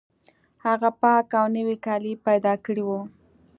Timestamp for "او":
1.39-1.45